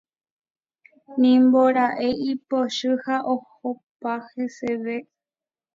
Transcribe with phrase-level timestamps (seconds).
[1.19, 4.97] Nimbora'e ipochy ha ohopa heseve.